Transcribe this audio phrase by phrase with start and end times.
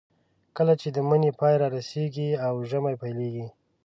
[0.57, 3.45] کله چې د مني پای رارسېږي او ژمی پیلېږي.